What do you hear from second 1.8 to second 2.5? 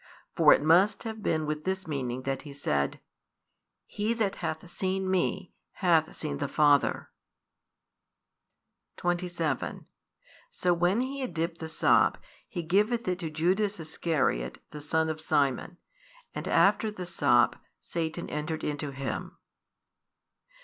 meaning that